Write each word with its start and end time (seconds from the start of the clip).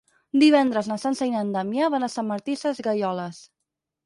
Divendres 0.43 0.87
na 0.91 0.97
Sança 1.03 1.27
i 1.31 1.35
en 1.41 1.51
Damià 1.57 1.91
van 1.97 2.09
a 2.09 2.09
Sant 2.15 2.29
Martí 2.33 2.57
Sesgueioles. 2.63 3.45